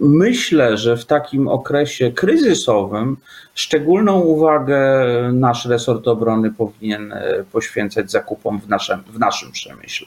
Myślę, 0.00 0.76
że 0.76 0.96
w 0.96 1.04
takim 1.04 1.48
okresie 1.48 2.12
kryzysowym 2.12 3.16
szczególną 3.54 4.20
uwagę 4.20 5.04
nasz 5.32 5.66
resort 5.66 6.08
obrony 6.08 6.52
powinien 6.52 7.12
e, 7.12 7.44
poświęcać 7.52 8.10
zakupom 8.10 8.60
w 8.60 8.68
naszym, 8.68 9.02
w 9.06 9.18
naszym 9.18 9.52
przemyśle. 9.52 10.06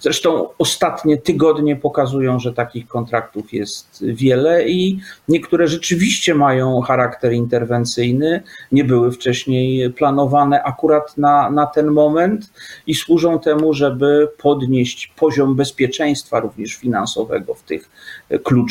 Zresztą 0.00 0.48
ostatnie 0.58 1.18
tygodnie 1.18 1.76
pokazują, 1.76 2.38
że 2.38 2.52
takich 2.52 2.88
kontraktów 2.88 3.52
jest 3.52 4.04
wiele 4.06 4.68
i 4.68 5.00
niektóre 5.28 5.68
rzeczywiście 5.68 6.34
mają 6.34 6.80
charakter 6.80 7.32
interwencyjny, 7.32 8.42
nie 8.72 8.84
były 8.84 9.12
wcześniej 9.12 9.90
planowane 9.90 10.62
akurat 10.62 11.18
na, 11.18 11.50
na 11.50 11.66
ten 11.66 11.86
moment 11.86 12.52
i 12.86 12.94
służą 12.94 13.38
temu, 13.38 13.74
żeby 13.74 14.28
podnieść 14.38 15.12
poziom 15.16 15.56
bezpieczeństwa 15.56 16.40
również 16.40 16.74
finansowego 16.74 17.54
w 17.54 17.62
tych 17.62 17.90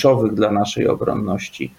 kluczowych 0.01 0.33
dla 0.33 0.51
naszej 0.51 0.87
obronności 0.87 1.73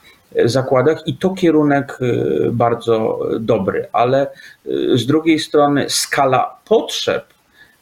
zakładach 0.45 1.03
i 1.07 1.17
to 1.17 1.31
kierunek 1.31 1.99
y, 2.01 2.51
bardzo 2.53 3.21
dobry, 3.41 3.87
ale 3.93 4.27
y, 4.67 4.99
z 4.99 5.07
drugiej 5.07 5.39
strony 5.39 5.87
skala 5.89 6.57
potrzeb 6.65 7.25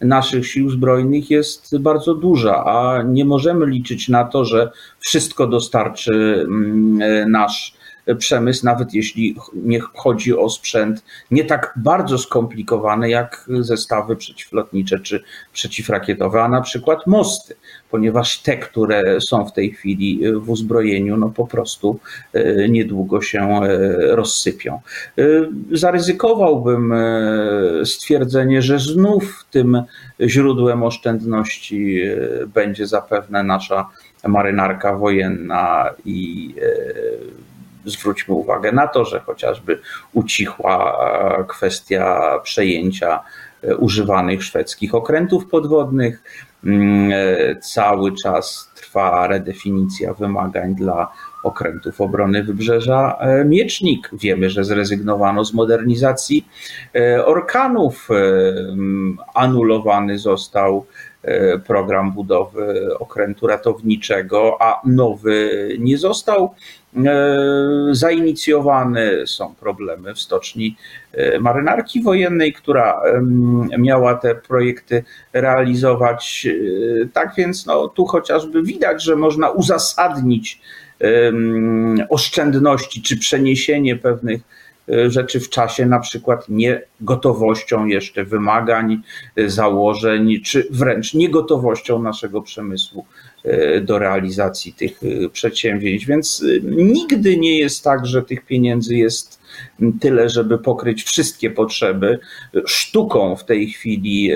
naszych 0.00 0.46
sił 0.46 0.70
zbrojnych 0.70 1.30
jest 1.30 1.78
bardzo 1.78 2.14
duża, 2.14 2.64
a 2.64 3.02
nie 3.02 3.24
możemy 3.24 3.66
liczyć 3.66 4.08
na 4.08 4.24
to, 4.24 4.44
że 4.44 4.70
wszystko 4.98 5.46
dostarczy 5.46 6.46
mm, 6.48 7.30
nasz 7.30 7.74
przemysł, 8.18 8.66
nawet 8.66 8.94
jeśli 8.94 9.36
nie 9.54 9.80
chodzi 9.80 10.36
o 10.36 10.50
sprzęt 10.50 11.04
nie 11.30 11.44
tak 11.44 11.74
bardzo 11.76 12.18
skomplikowany 12.18 13.10
jak 13.10 13.48
zestawy 13.60 14.16
przeciwlotnicze 14.16 15.00
czy 15.00 15.22
przeciwrakietowe, 15.52 16.42
a 16.42 16.48
na 16.48 16.60
przykład 16.60 17.06
mosty, 17.06 17.54
ponieważ 17.90 18.38
te, 18.38 18.56
które 18.56 19.20
są 19.20 19.44
w 19.46 19.52
tej 19.52 19.70
chwili 19.70 20.20
w 20.34 20.50
uzbrojeniu, 20.50 21.16
no 21.16 21.28
po 21.28 21.46
prostu 21.46 21.98
niedługo 22.68 23.22
się 23.22 23.60
rozsypią. 23.98 24.80
Zaryzykowałbym 25.72 26.94
stwierdzenie, 27.84 28.62
że 28.62 28.78
znów 28.78 29.44
tym 29.50 29.82
źródłem 30.20 30.82
oszczędności 30.82 32.00
będzie 32.54 32.86
zapewne 32.86 33.42
nasza 33.42 33.90
marynarka 34.28 34.96
wojenna 34.96 35.90
i 36.04 36.54
e, 36.62 37.49
zwróćmy 37.84 38.34
uwagę 38.34 38.72
na 38.72 38.86
to, 38.86 39.04
że 39.04 39.20
chociażby 39.20 39.80
ucichła 40.12 40.98
kwestia 41.48 42.20
przejęcia 42.42 43.20
e, 43.62 43.76
używanych 43.76 44.44
szwedzkich 44.44 44.94
okrętów 44.94 45.46
podwodnych. 45.46 46.22
Mm, 46.64 47.10
e, 47.12 47.56
cały 47.56 48.12
czas 48.22 48.70
trwa 48.74 49.26
redefinicja 49.26 50.14
wymagań 50.14 50.74
dla 50.74 51.12
okrętów 51.42 52.00
obrony 52.00 52.42
wybrzeża 52.44 53.18
Miecznik. 53.44 54.10
Wiemy, 54.12 54.50
że 54.50 54.64
zrezygnowano 54.64 55.44
z 55.44 55.54
modernizacji 55.54 56.48
orkanów. 57.24 58.08
Anulowany 59.34 60.18
został 60.18 60.86
E, 61.22 61.58
program 61.58 62.12
budowy 62.12 62.98
okrętu 62.98 63.46
ratowniczego, 63.46 64.56
a 64.60 64.80
nowy 64.84 65.68
nie 65.78 65.98
został 65.98 66.54
e, 66.96 67.28
zainicjowany. 67.90 69.26
Są 69.26 69.54
problemy 69.54 70.14
w 70.14 70.20
stoczni 70.20 70.76
e, 71.12 71.38
marynarki 71.40 72.02
wojennej, 72.02 72.52
która 72.52 73.02
miała 73.78 74.14
te 74.14 74.34
projekty 74.34 75.04
realizować. 75.32 76.48
Tak 77.12 77.34
więc 77.36 77.66
no, 77.66 77.88
tu 77.88 78.06
chociażby 78.06 78.62
widać, 78.62 79.02
że 79.02 79.16
można 79.16 79.50
uzasadnić 79.50 80.60
oszczędności 82.08 83.02
czy 83.02 83.16
przeniesienie 83.16 83.96
pewnych 83.96 84.40
E, 84.90 85.10
rzeczy 85.10 85.40
w 85.40 85.48
czasie, 85.48 85.86
na 85.86 86.00
przykład 86.00 86.46
niegotowością 86.48 87.86
jeszcze 87.86 88.24
wymagań, 88.24 89.02
e, 89.36 89.50
założeń, 89.50 90.40
czy 90.40 90.66
wręcz 90.70 91.14
niegotowością 91.14 92.02
naszego 92.02 92.42
przemysłu 92.42 93.06
e, 93.44 93.80
do 93.80 93.98
realizacji 93.98 94.72
tych 94.72 95.00
przedsięwzięć. 95.32 96.06
Więc 96.06 96.44
nigdy 96.62 97.36
nie 97.36 97.58
jest 97.58 97.84
tak, 97.84 98.06
że 98.06 98.22
tych 98.22 98.46
pieniędzy 98.46 98.96
jest 98.96 99.40
tyle, 100.00 100.28
żeby 100.28 100.58
pokryć 100.58 101.02
wszystkie 101.02 101.50
potrzeby. 101.50 102.18
Sztuką 102.66 103.36
w 103.36 103.44
tej 103.44 103.70
chwili 103.70 104.30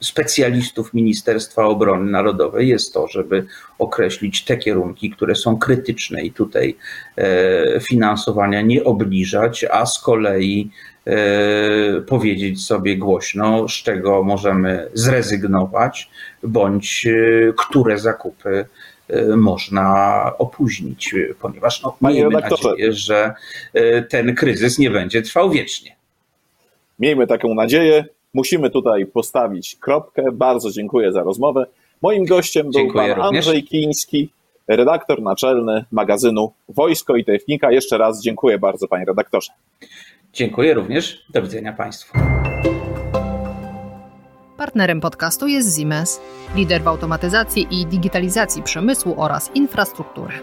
specjalistów 0.00 0.94
Ministerstwa 0.94 1.64
Obrony 1.64 2.10
Narodowej 2.10 2.68
jest 2.68 2.94
to, 2.94 3.08
żeby 3.08 3.46
określić 3.78 4.44
te 4.44 4.56
kierunki, 4.56 5.10
które 5.10 5.34
są 5.34 5.58
krytyczne 5.58 6.22
i 6.22 6.32
tutaj 6.32 6.76
e, 7.16 7.80
finansowania 7.80 8.60
nie 8.60 8.84
obniżać, 8.84 9.64
a 9.70 9.86
z 9.86 10.02
kolei 10.02 10.70
e, 11.06 11.16
powiedzieć 12.00 12.64
sobie 12.64 12.96
głośno, 12.96 13.68
z 13.68 13.72
czego 13.72 14.22
możemy 14.22 14.88
zrezygnować, 14.94 16.10
bądź 16.42 17.06
e, 17.06 17.52
które 17.56 17.98
zakupy 17.98 18.66
można 19.36 20.32
opóźnić, 20.38 21.14
ponieważ 21.40 21.82
no, 21.82 21.96
miejmy 22.00 22.40
nadzieję, 22.40 22.92
że 22.92 23.34
ten 24.08 24.34
kryzys 24.34 24.78
nie 24.78 24.90
będzie 24.90 25.22
trwał 25.22 25.50
wiecznie. 25.50 25.96
Miejmy 26.98 27.26
taką 27.26 27.54
nadzieję. 27.54 28.04
Musimy 28.34 28.70
tutaj 28.70 29.06
postawić 29.06 29.76
kropkę. 29.80 30.22
Bardzo 30.32 30.70
dziękuję 30.70 31.12
za 31.12 31.22
rozmowę. 31.22 31.66
Moim 32.02 32.24
gościem 32.24 32.62
był 32.62 32.72
dziękuję 32.72 33.14
pan 33.14 33.24
również. 33.24 33.46
Andrzej 33.46 33.62
Kiński, 33.64 34.30
redaktor 34.68 35.22
naczelny 35.22 35.84
magazynu 35.92 36.52
Wojsko 36.68 37.16
i 37.16 37.24
Technika. 37.24 37.72
Jeszcze 37.72 37.98
raz 37.98 38.22
dziękuję 38.22 38.58
bardzo, 38.58 38.88
panie 38.88 39.04
redaktorze. 39.04 39.52
Dziękuję 40.32 40.74
również. 40.74 41.24
Do 41.30 41.42
widzenia 41.42 41.72
państwu. 41.72 42.18
Partnerem 44.56 45.00
podcastu 45.00 45.46
jest 45.46 45.78
Siemens, 45.78 46.20
lider 46.56 46.82
w 46.82 46.88
automatyzacji 46.88 47.66
i 47.70 47.86
digitalizacji 47.86 48.62
przemysłu 48.62 49.14
oraz 49.16 49.50
infrastruktury. 49.54 50.34